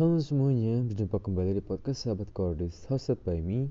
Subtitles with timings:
[0.00, 3.68] Halo semuanya, berjumpa kembali di podcast Sahabat Cordis hosted by me.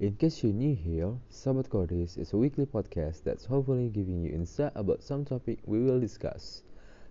[0.00, 4.32] In case you're new here, Sahabat Cordis is a weekly podcast that's hopefully giving you
[4.32, 6.64] insight about some topic we will discuss.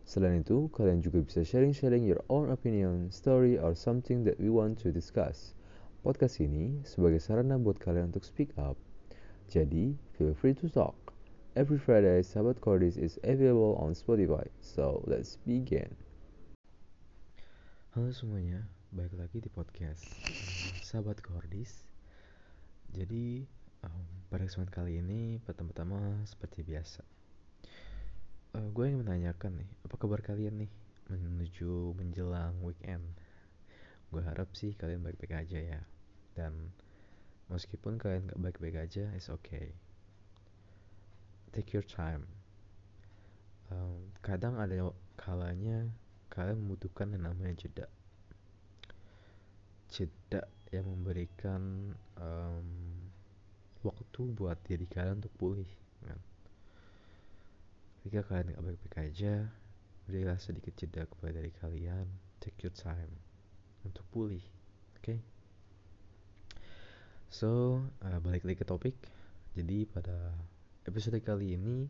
[0.09, 4.81] Selain itu, kalian juga bisa sharing-sharing your own opinion, story, or something that we want
[4.81, 5.53] to discuss.
[6.01, 8.73] Podcast ini sebagai sarana buat kalian untuk speak up.
[9.53, 10.97] Jadi, feel free to talk.
[11.53, 14.49] Every Friday, Sahabat Cordis is available on Spotify.
[14.65, 15.93] So, let's begin.
[17.97, 18.61] Halo semuanya,
[18.93, 21.81] balik lagi di podcast uh, Sahabat Kordis.
[22.93, 23.41] Jadi
[23.81, 27.01] um, pada kesempatan kali ini pertama-tama seperti biasa,
[28.53, 30.71] uh, gue ingin menanyakan nih, apa kabar kalian nih
[31.09, 33.01] menuju menjelang weekend?
[34.13, 35.81] Gue harap sih kalian baik-baik aja ya.
[36.37, 36.69] Dan
[37.49, 39.73] meskipun kalian gak baik-baik aja, it's okay.
[41.49, 42.29] Take your time.
[43.73, 45.89] Um, kadang ada kalanya
[46.37, 47.89] kalian membutuhkan yang namanya jeda
[49.89, 52.67] jeda yang memberikan um,
[53.81, 55.69] waktu buat diri kalian untuk pulih
[56.05, 56.19] kan?
[57.97, 59.49] ketika kalian gak baik-baik aja
[60.05, 62.05] berilah sedikit jeda kepada diri kalian
[62.37, 63.09] take your time
[63.81, 64.43] untuk pulih
[65.01, 65.19] oke okay?
[67.33, 68.95] so uh, balik lagi ke topik
[69.57, 70.37] jadi pada
[70.85, 71.89] episode kali ini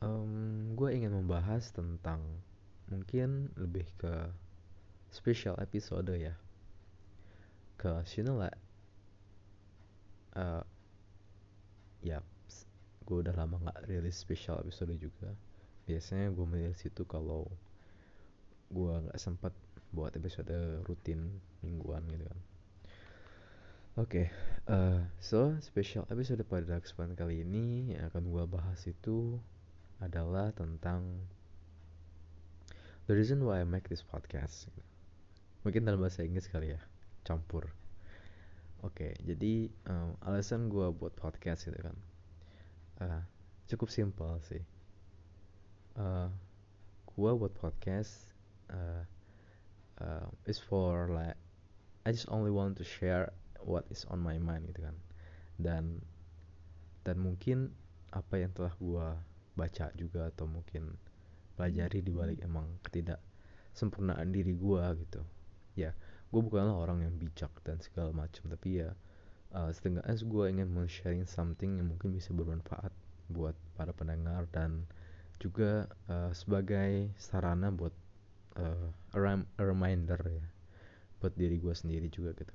[0.00, 2.22] um, gue ingin membahas tentang
[2.94, 4.30] mungkin lebih ke
[5.10, 6.38] special episode ya.
[7.74, 8.54] Ke sini lah
[10.38, 10.62] uh,
[12.06, 12.22] ya
[13.04, 15.34] gue udah lama nggak rilis special episode juga.
[15.90, 17.50] Biasanya gue merilis itu kalau
[18.70, 19.50] gue nggak sempat
[19.90, 20.54] buat episode
[20.86, 22.40] rutin mingguan gitu kan.
[23.94, 24.26] Oke okay,
[24.66, 29.38] uh, so special episode pada kesempatan kali ini yang akan gue bahas itu
[30.02, 31.22] adalah tentang
[33.06, 34.68] the reason why I make this podcast
[35.64, 36.80] mungkin dalam bahasa Inggris kali ya
[37.24, 37.72] campur.
[38.84, 41.96] Oke okay, jadi um, alasan gue buat podcast gitu kan
[43.00, 43.22] uh,
[43.68, 44.62] cukup simpel sih.
[45.94, 46.28] Uh,
[47.14, 48.34] gue buat podcast
[48.70, 49.06] uh,
[50.02, 51.38] uh, is for like
[52.04, 53.32] I just only want to share
[53.64, 54.96] what is on my mind gitu kan.
[55.56, 55.84] Dan
[57.08, 57.72] dan mungkin
[58.12, 59.08] apa yang telah gue
[59.54, 60.98] baca juga atau mungkin
[61.54, 63.22] pelajari di balik emang ketidak
[63.74, 65.22] sempurnaan diri gue gitu.
[65.74, 65.94] Ya
[66.34, 68.90] gue bukanlah orang yang bijak dan segala macam tapi ya
[69.54, 72.90] uh, setengahnya gue ingin men-sharing something yang mungkin bisa bermanfaat
[73.30, 74.84] buat para pendengar dan
[75.38, 77.94] juga uh, sebagai sarana buat
[78.58, 80.46] uh, a reminder ya
[81.22, 82.54] buat diri gue sendiri juga gitu.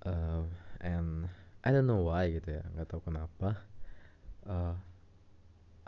[0.00, 0.48] Uh,
[0.80, 1.28] and
[1.60, 3.60] I don't know why gitu ya nggak tahu kenapa.
[4.44, 4.76] Uh,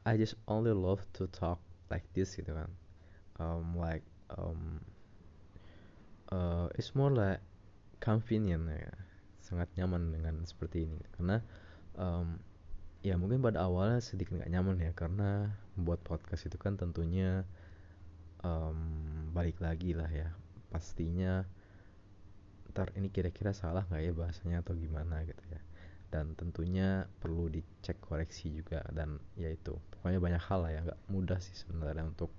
[0.03, 2.71] I just only love to talk like this gitu kan.
[3.39, 4.03] Um, like
[4.35, 4.83] um,
[6.35, 7.39] uh, it's more like
[8.03, 8.91] convenient ya.
[9.47, 10.99] Sangat nyaman dengan seperti ini.
[11.15, 11.39] Karena
[11.95, 12.43] um,
[13.07, 14.91] ya mungkin pada awalnya sedikit nggak nyaman ya.
[14.91, 17.47] Karena membuat podcast itu kan tentunya
[18.43, 20.35] um, balik lagi lah ya.
[20.75, 21.47] Pastinya
[22.75, 25.63] ntar ini kira-kira salah nggak ya bahasanya atau gimana gitu ya.
[26.11, 31.01] Dan tentunya perlu dicek koreksi juga dan ya itu pokoknya banyak hal lah ya nggak
[31.15, 32.35] mudah sih sebenarnya untuk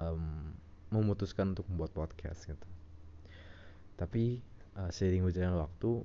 [0.00, 0.56] um,
[0.88, 2.68] memutuskan untuk membuat podcast gitu.
[4.00, 4.40] Tapi
[4.80, 6.00] uh, seiring berjalannya waktu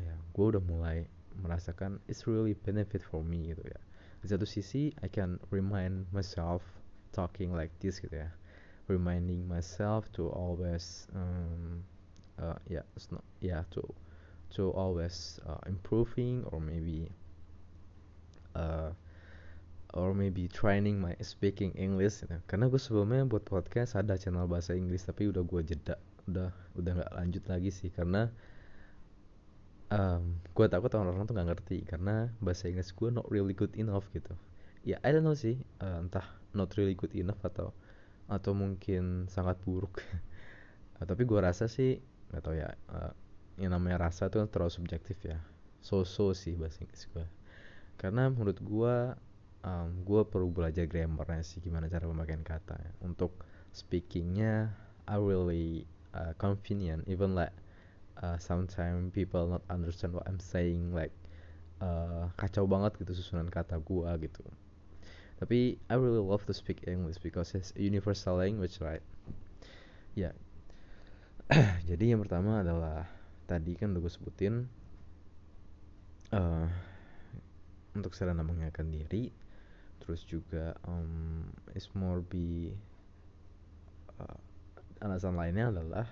[0.00, 1.04] ya gue udah mulai
[1.36, 3.80] merasakan it's really benefit for me gitu ya.
[4.24, 6.64] Di satu sisi I can remind myself
[7.12, 8.32] talking like this gitu ya.
[8.88, 11.84] Reminding myself to always um,
[12.40, 13.84] uh, yeah, not, yeah to
[14.56, 17.06] to always uh, improving or maybe
[19.94, 22.38] or maybe training my speaking English gitu.
[22.46, 25.96] karena gue sebelumnya buat podcast ada channel bahasa Inggris tapi udah gue jeda.
[26.30, 28.30] Udah udah nggak lanjut lagi sih karena
[29.90, 34.06] um, gue takut orang-orang tuh nggak ngerti karena bahasa Inggris gue not really good enough
[34.14, 34.34] gitu.
[34.86, 37.74] Ya I don't know sih uh, entah not really good enough atau
[38.30, 39.98] atau mungkin sangat buruk.
[41.00, 41.96] Uh, tapi gue rasa sih
[42.28, 43.08] nggak tau ya uh,
[43.56, 45.40] yang namanya rasa tuh terlalu subjektif ya.
[45.80, 47.24] So-so sih bahasa Inggris gue
[48.00, 48.96] karena menurut gue
[49.64, 52.92] um, gue perlu belajar grammarnya sih gimana cara pemakaian kata ya.
[53.04, 54.72] untuk speakingnya
[55.06, 55.84] I really
[56.16, 57.52] uh, convenient even like
[58.20, 61.12] uh, sometimes people not understand what I'm saying like
[61.84, 64.44] uh, kacau banget gitu susunan kata gue gitu
[65.40, 69.04] tapi I really love to speak English because it's a universal language right
[70.16, 70.34] ya yeah.
[71.90, 73.08] jadi yang pertama adalah
[73.50, 74.54] tadi kan udah gue sebutin
[76.30, 76.68] uh,
[77.98, 79.34] untuk sarana mengenalkan diri
[80.00, 82.72] terus juga um, is more be
[84.18, 84.38] uh,
[85.00, 86.06] alasan lainnya adalah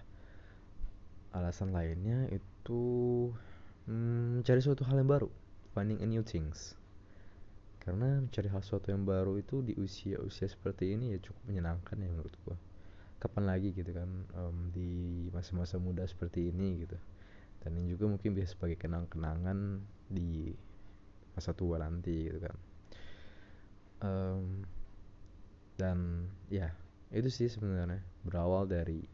[1.36, 2.82] alasan lainnya itu
[3.88, 5.28] hmm, mencari suatu hal yang baru
[5.76, 6.76] finding a new things.
[7.84, 12.08] Karena mencari hal sesuatu yang baru itu di usia-usia seperti ini ya cukup menyenangkan ya
[12.08, 12.56] menurut gua.
[13.18, 16.96] Kapan lagi gitu kan um, di masa-masa muda seperti ini gitu.
[17.64, 20.52] Dan ini juga mungkin bisa sebagai kenang-kenangan di
[21.34, 22.67] masa tua nanti gitu kan
[24.04, 24.62] um,
[25.78, 26.74] dan ya
[27.14, 28.02] itu sih sebenarnya.
[28.26, 29.06] Berawal dari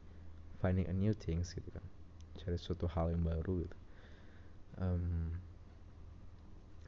[0.58, 1.84] finding a new things gitu kan.
[2.40, 3.78] Cari suatu hal yang baru gitu.
[4.74, 5.30] Um,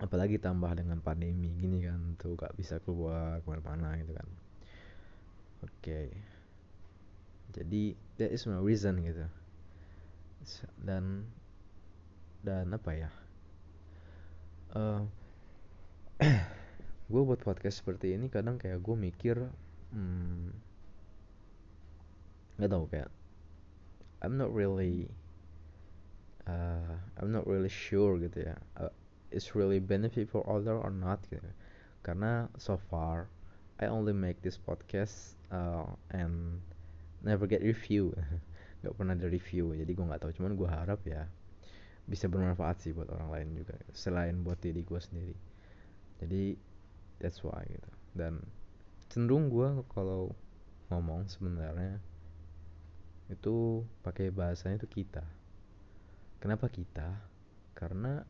[0.03, 4.29] apalagi tambah dengan pandemi gini kan tuh gak bisa keluar ke mana-mana gitu kan.
[5.63, 5.71] Oke.
[5.81, 6.09] Okay
[7.57, 9.25] jadi that is my reason gitu.
[10.77, 11.25] Dan
[12.45, 13.11] dan apa ya?
[14.77, 15.09] Uh,
[17.07, 19.37] gue buat podcast seperti ini kadang kayak gue mikir
[19.95, 20.51] hmm,
[22.59, 23.11] nggak tahu kayak
[24.25, 25.07] I'm not really
[26.51, 28.91] uh, I'm not really sure gitu ya uh,
[29.31, 31.47] it's really benefit for other or not gitu
[32.03, 33.31] karena so far
[33.77, 36.65] I only make this podcast uh, and
[37.21, 38.17] never get review.
[38.81, 40.33] Nggak pernah ada review jadi gue nggak tahu.
[40.33, 41.29] Cuman gue harap ya
[42.07, 45.37] bisa bermanfaat sih buat orang lain juga selain buat diri gue sendiri.
[46.23, 46.57] Jadi
[47.21, 47.91] that's why gitu.
[48.17, 48.41] Dan
[49.13, 50.33] cenderung gue kalau
[50.93, 51.99] ngomong sebenarnya
[53.27, 55.25] itu pakai bahasanya itu kita.
[56.39, 57.19] Kenapa kita?
[57.75, 58.23] Karena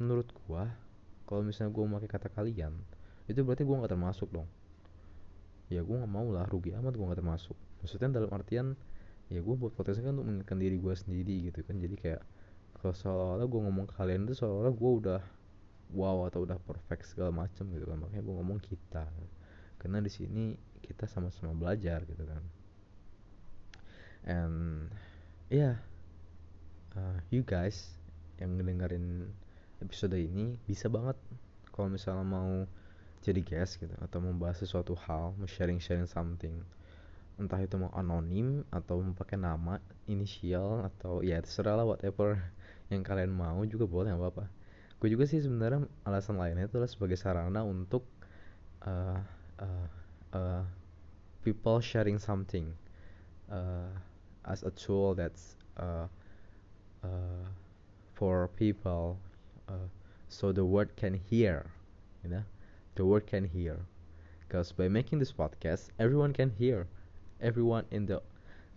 [0.00, 0.64] menurut gue
[1.26, 2.72] kalau misalnya gue memakai kata kalian
[3.26, 4.46] itu berarti gue nggak termasuk dong.
[5.66, 7.58] Ya gue nggak mau lah rugi amat gue nggak termasuk.
[7.82, 8.78] Maksudnya dalam artian
[9.26, 11.76] ya gue buat podcast kan untuk mengingatkan diri gue sendiri gitu kan.
[11.82, 12.22] Jadi kayak
[12.78, 15.20] kalau seolah-olah gue ngomong ke kalian tuh seolah-olah gue udah
[15.94, 17.98] wow atau udah perfect segala macam gitu kan.
[18.00, 19.06] Makanya gue ngomong kita.
[19.78, 22.42] Karena di sini kita sama-sama belajar gitu kan.
[24.26, 24.90] And
[25.46, 25.78] yeah
[26.96, 27.92] uh, you guys
[28.40, 29.30] yang ngedengerin
[29.84, 31.14] episode ini bisa banget
[31.70, 32.64] kalau misalnya mau
[33.20, 36.64] jadi guest gitu atau membahas sesuatu hal mau sharing sharing something
[37.36, 39.76] entah itu mau anonim atau mau pakai nama
[40.08, 42.40] inisial atau ya terserah lah whatever
[42.88, 44.44] yang kalian mau juga boleh nggak apa-apa
[45.00, 48.04] gue juga sih sebenarnya alasan lainnya itu adalah sebagai sarana untuk
[48.84, 49.20] uh,
[49.60, 49.86] uh,
[50.32, 50.64] uh,
[51.44, 52.72] people sharing something
[53.52, 53.92] uh,
[54.48, 56.08] as a tool that's uh,
[57.04, 57.44] uh,
[58.16, 59.20] for people
[59.68, 59.88] uh,
[60.32, 61.68] so the word can hear
[62.26, 62.44] you know?
[62.96, 63.78] The word can hear.
[64.40, 66.88] Because by making this podcast everyone can hear.
[67.40, 68.22] Everyone in the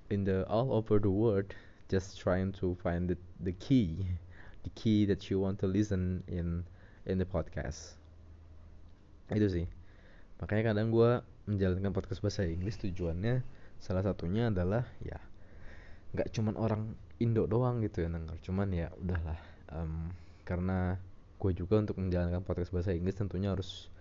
[0.09, 1.55] in the all over the world
[1.89, 4.05] just trying to find the, the key
[4.63, 6.67] the key that you want to listen in
[7.07, 7.95] in the podcast.
[9.31, 9.67] Itu sih.
[10.39, 13.43] Makanya kadang gue menjalankan podcast bahasa Inggris tujuannya
[13.79, 15.17] salah satunya adalah ya
[16.11, 18.37] nggak cuman orang Indo doang gitu ya denger.
[18.43, 19.39] Cuman ya udahlah
[19.75, 20.07] um,
[20.47, 20.95] karena
[21.39, 23.91] gue juga untuk menjalankan podcast bahasa Inggris tentunya harus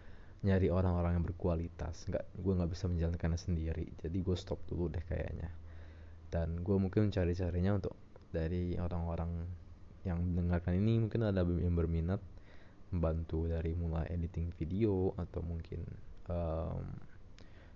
[0.46, 2.06] nyari orang-orang yang berkualitas.
[2.06, 3.87] Nggak gue nggak bisa menjalankannya sendiri.
[3.99, 5.50] Jadi gue stop dulu deh kayaknya.
[6.31, 7.94] Dan gue mungkin mencari carinya untuk
[8.31, 9.49] dari orang-orang
[10.08, 12.19] yang mendengarkan ini mungkin ada yang berminat
[12.88, 15.84] membantu dari mulai editing video atau mungkin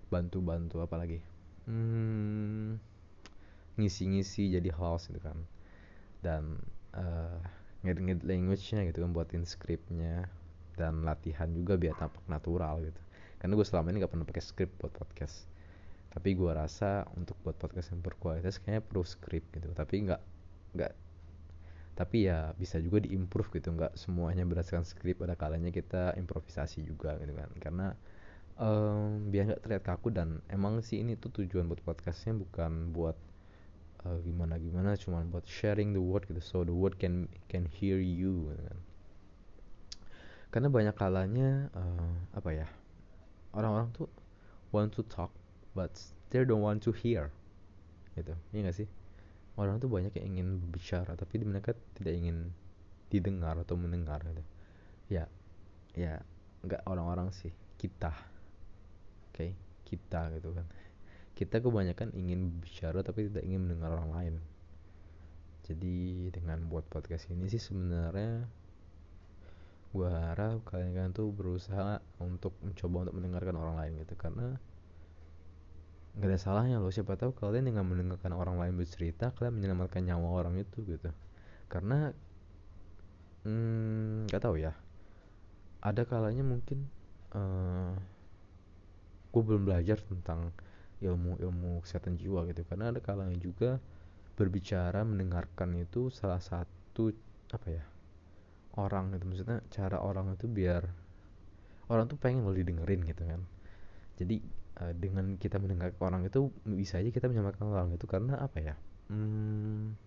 [0.09, 1.19] bantu-bantu um, apa lagi?
[1.69, 2.77] Hmm,
[3.77, 5.37] ngisi-ngisi jadi host gitu kan.
[6.25, 6.61] Dan
[6.97, 7.37] uh,
[7.85, 10.25] ngedit-ngedit language-nya gitu kan buatin scriptnya
[10.73, 13.01] dan latihan juga biar tampak natural gitu.
[13.37, 15.45] Karena gue selama ini gak pernah pakai script buat podcast.
[16.13, 19.69] Tapi gue rasa untuk buat podcast yang berkualitas kayaknya perlu script gitu.
[19.73, 20.21] Tapi nggak
[20.73, 20.93] nggak
[21.93, 27.17] tapi ya bisa juga diimprove gitu nggak semuanya berdasarkan script ada kalanya kita improvisasi juga
[27.21, 27.49] gitu kan.
[27.61, 27.87] Karena
[28.57, 33.13] um, biar nggak terlihat kaku dan emang sih ini tuh tujuan buat podcastnya bukan buat
[34.09, 38.01] uh, gimana gimana cuma buat sharing the word gitu so the word can can hear
[38.01, 38.79] you gitu kan.
[40.49, 42.67] Karena banyak kalanya uh, apa ya
[43.53, 44.09] orang-orang tuh
[44.73, 45.29] want to talk
[45.77, 45.93] but
[46.33, 47.29] they don't want to hear
[48.17, 48.33] gitu.
[48.49, 49.02] Iya gak sih
[49.57, 52.49] orang tuh banyak yang ingin berbicara tapi mereka tidak ingin
[53.13, 54.43] didengar atau mendengar gitu.
[55.13, 55.29] Ya
[55.93, 56.17] ya
[56.65, 58.09] nggak orang-orang sih kita.
[59.29, 59.51] Oke okay?
[59.85, 60.65] kita gitu kan.
[61.33, 64.35] Kita kebanyakan ingin bicara tapi tidak ingin mendengar orang lain.
[65.63, 68.45] Jadi dengan buat podcast ini sih sebenarnya
[69.93, 74.17] gue harap kalian-kalian tuh berusaha untuk mencoba untuk mendengarkan orang lain gitu.
[74.17, 74.57] Karena
[76.13, 76.93] nggak ada salahnya loh.
[76.93, 81.09] Siapa tahu kalian dengan mendengarkan orang lain bercerita kalian menyelamatkan nyawa orang itu gitu.
[81.69, 82.13] Karena
[83.45, 84.73] hmm, nggak hmm, tahu ya.
[85.83, 86.87] Ada kalanya mungkin
[87.35, 87.93] uh, eh,
[89.33, 90.53] gue belum belajar tentang
[91.03, 92.61] ilmu ilmu kesehatan jiwa gitu.
[92.63, 93.81] Karena ada kalanya juga
[94.33, 97.13] berbicara mendengarkan itu salah satu
[97.53, 97.85] apa ya
[98.81, 100.89] orang itu maksudnya cara orang itu biar
[101.93, 103.41] orang tuh pengen lo didengerin gitu kan
[104.17, 104.37] jadi
[104.81, 108.75] uh, dengan kita mendengar orang itu bisa aja kita menyampaikan orang itu karena apa ya?
[109.09, 109.97] Hmm,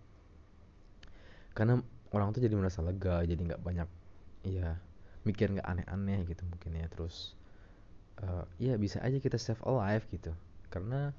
[1.53, 1.83] karena
[2.15, 3.89] orang tuh jadi merasa lega jadi nggak banyak
[4.47, 4.79] ya
[5.27, 6.87] mikir nggak aneh-aneh gitu mungkin ya.
[6.91, 7.35] Terus
[8.23, 10.33] uh, ya bisa aja kita save alive gitu.
[10.71, 11.11] Karena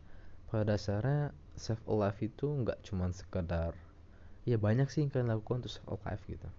[0.47, 3.75] pada dasarnya save alive itu nggak cuma sekedar
[4.47, 6.49] ya banyak sih yang kalian lakukan untuk save alive gitu.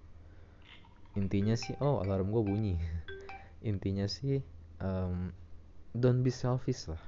[1.17, 2.77] Intinya sih oh alarm gue bunyi.
[3.71, 4.45] Intinya sih
[4.85, 5.33] um,
[5.99, 7.03] don't be selfish lah.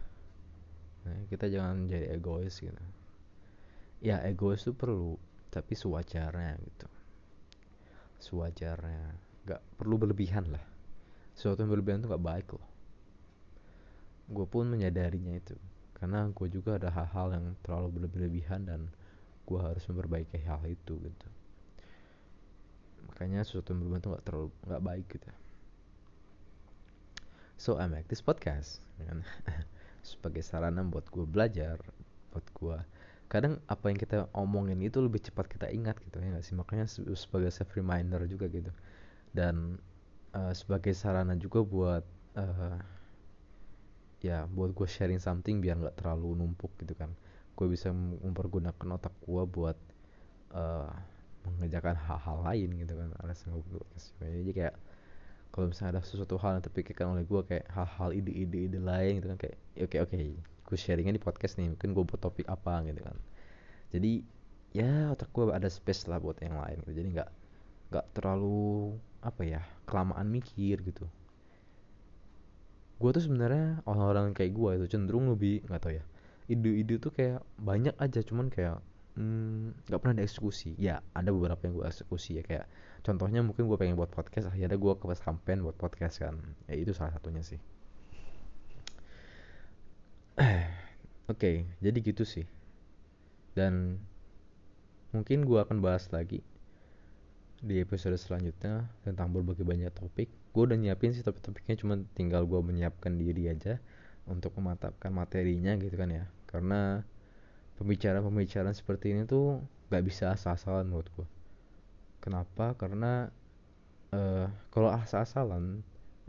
[1.06, 2.74] Nah, kita jangan jadi egois gitu.
[4.02, 5.16] Ya egois itu perlu
[5.48, 6.88] tapi sewajarnya gitu.
[8.20, 9.14] Sewajarnya
[9.46, 10.64] nggak perlu berlebihan lah.
[11.32, 12.66] Sesuatu yang berlebihan itu nggak baik loh.
[14.28, 15.56] Gue pun menyadarinya itu.
[15.96, 18.90] Karena gue juga ada hal-hal yang terlalu berlebihan dan
[19.44, 21.28] gue harus memperbaiki hal itu gitu.
[23.08, 25.26] Makanya sesuatu yang berlebihan itu nggak terlalu nggak baik gitu
[27.60, 29.20] so I make this podcast kan
[30.10, 31.76] sebagai sarana buat gue belajar
[32.32, 32.78] buat gue
[33.30, 36.58] kadang apa yang kita omongin itu lebih cepat kita ingat gitu ya gak sih?
[36.58, 38.74] Makanya sebagai self reminder juga gitu.
[39.30, 39.78] Dan
[40.34, 42.02] uh, sebagai sarana juga buat
[42.34, 42.76] uh,
[44.18, 47.14] ya buat gue sharing something biar nggak terlalu numpuk gitu kan.
[47.54, 49.78] Gue bisa mempergunakan otak gue buat
[50.50, 50.90] uh,
[51.46, 53.80] mengerjakan hal-hal lain gitu kan alasan gue
[54.20, 54.74] jadi kayak
[55.50, 59.26] kalau misalnya ada sesuatu hal yang terpikirkan oleh gue kayak hal-hal ide-ide ide lain gitu
[59.34, 62.46] kan kayak oke okay, oke okay, gue sharingnya di podcast nih mungkin gue buat topik
[62.46, 63.16] apa gitu kan.
[63.90, 64.22] Jadi
[64.70, 66.94] ya otak gue ada space lah buat yang lain gitu.
[66.94, 67.30] Jadi nggak
[67.90, 71.10] nggak terlalu apa ya kelamaan mikir gitu.
[73.02, 76.04] Gue tuh sebenarnya orang-orang kayak gue itu cenderung lebih nggak tau ya
[76.50, 78.82] ide-ide tuh kayak banyak aja cuman kayak
[79.18, 82.66] nggak hmm, pernah dieksekusi ya ada beberapa yang gue eksekusi ya kayak
[83.02, 86.38] contohnya mungkin gue pengen buat podcast akhirnya gue ke campaign buat podcast kan
[86.70, 87.58] ya itu salah satunya sih
[91.30, 92.48] Oke, okay, jadi gitu sih.
[93.52, 94.00] Dan
[95.12, 96.40] mungkin gue akan bahas lagi
[97.60, 100.32] di episode selanjutnya tentang berbagai banyak topik.
[100.56, 103.84] Gue udah nyiapin sih topik-topiknya, cuma tinggal gue menyiapkan diri aja
[104.24, 106.24] untuk mematapkan materinya gitu kan ya.
[106.48, 107.04] Karena
[107.80, 111.26] pembicaraan-pembicaraan seperti ini tuh gak bisa asal-asalan menurut gue.
[112.20, 112.76] Kenapa?
[112.76, 113.32] Karena
[114.12, 115.80] uh, kalau asal-asalan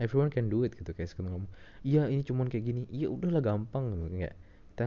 [0.02, 1.52] everyone can do it gitu kayak sekarang ngomong
[1.86, 4.34] iya ini cuman kayak gini iya udahlah gampang gitu kayak
[4.72, 4.84] kita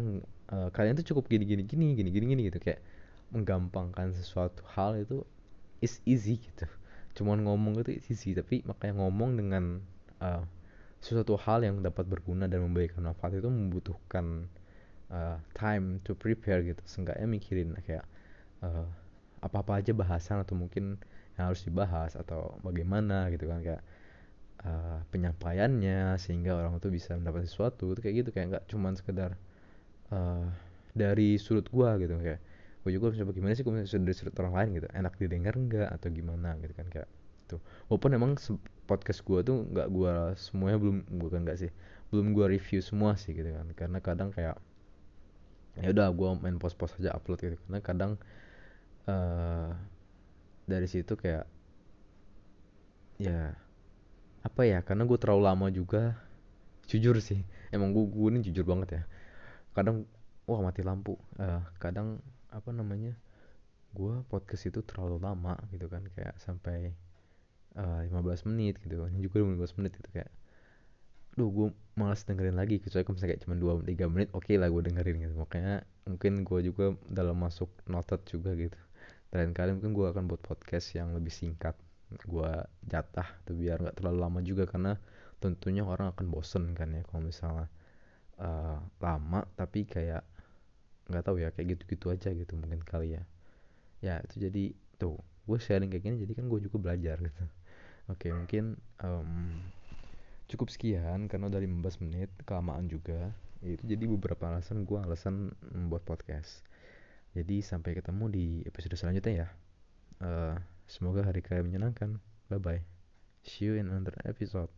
[0.51, 2.83] uh, kalian tuh cukup gini gini gini gini gini gini gitu kayak
[3.31, 5.23] menggampangkan sesuatu hal itu
[5.79, 6.67] is easy gitu
[7.15, 9.79] cuman ngomong itu easy tapi makanya ngomong dengan
[10.19, 10.43] uh,
[10.99, 14.51] sesuatu hal yang dapat berguna dan memberikan manfaat itu membutuhkan
[15.11, 16.81] uh, time to prepare gitu.
[16.85, 18.05] Seenggaknya mikirin kayak
[18.65, 18.87] uh,
[19.43, 20.97] apa-apa aja bahasan atau mungkin
[21.35, 23.83] yang harus dibahas atau bagaimana gitu kan kayak
[24.63, 28.29] uh, penyampaiannya sehingga orang itu bisa mendapat sesuatu itu kayak gitu.
[28.33, 29.31] Kayak nggak cuman sekedar
[30.09, 30.47] uh,
[30.95, 32.15] dari sudut gua gitu.
[32.17, 32.41] Kayak
[32.81, 34.87] gua juga bisa bagaimana sih kalau dari sudut orang lain gitu?
[34.93, 37.09] Enak didengar nggak atau gimana gitu kan kayak
[37.45, 38.31] tuh walaupun emang
[38.89, 41.69] podcast gua tuh nggak gua semuanya belum bukan nggak sih
[42.09, 43.67] belum gua review semua sih gitu kan.
[43.77, 44.57] Karena kadang kayak
[45.79, 47.57] ya udah gua main post-post aja upload gitu.
[47.67, 48.11] Karena kadang
[49.09, 49.75] uh,
[50.65, 51.45] dari situ kayak
[53.15, 53.55] ya
[54.45, 56.19] apa ya karena gue terlalu lama juga
[56.85, 57.41] jujur sih.
[57.73, 59.03] Emang gue, gue ini jujur banget ya.
[59.73, 60.05] Kadang
[60.45, 61.17] wah mati lampu.
[61.41, 62.21] Uh, kadang
[62.53, 63.17] apa namanya
[63.95, 66.05] gue podcast itu terlalu lama gitu kan.
[66.13, 66.93] Kayak sampai
[67.73, 69.01] uh, eh, 15 menit gitu.
[69.09, 70.29] Ini juga 15 menit gitu kayak
[71.35, 71.67] duh gue
[71.99, 75.15] malas dengerin lagi kecuali kalau misalnya kayak cuma 2-3 menit oke okay lah gue dengerin
[75.19, 75.35] gitu.
[75.35, 78.79] Makanya mungkin gue juga dalam masuk noted juga gitu.
[79.31, 81.75] Dan kali mungkin gue akan buat podcast yang lebih singkat
[82.23, 82.51] gue
[82.87, 84.95] jatah tuh biar nggak terlalu lama juga karena
[85.43, 87.67] tentunya orang akan bosen kan ya kalau misalnya
[88.39, 90.23] uh, lama tapi kayak
[91.11, 93.23] nggak tahu ya kayak gitu-gitu aja gitu mungkin kali ya.
[93.99, 97.43] Ya itu jadi tuh gue sharing kayak gini jadi kan gue juga belajar gitu.
[98.07, 99.59] Oke mungkin um,
[100.45, 103.33] cukup sekian karena udah 15 menit kelamaan juga
[103.65, 106.61] itu jadi beberapa alasan gue alasan membuat podcast
[107.33, 109.47] jadi sampai ketemu di episode selanjutnya ya
[110.21, 112.21] uh, Semoga hari kalian menyenangkan.
[112.45, 112.81] Bye bye.
[113.41, 114.69] See you in another episode.